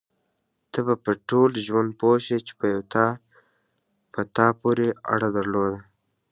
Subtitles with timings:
[0.71, 2.53] ته به په ټول ژوند پوه شې چې
[4.17, 5.77] په تا پورې اړه درلوده.